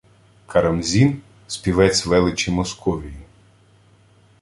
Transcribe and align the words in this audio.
Карамзін– 0.47 1.21
«співець 1.47 2.05
величі 2.05 2.51
Московії» 2.51 3.19